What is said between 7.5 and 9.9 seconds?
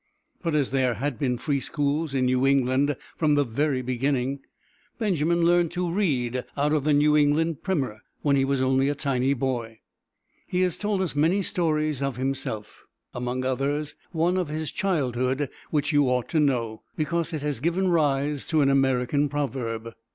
Primer when only a tiny boy.